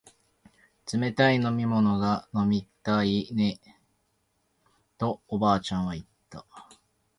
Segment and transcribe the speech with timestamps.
[0.91, 3.75] 冷たい飲み物が飲みたいねえ
[4.97, 6.43] とおばあちゃんは言った